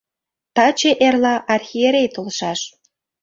Таче-эрла 0.55 1.33
архиерей 1.53 2.07
толшаш... 2.15 2.59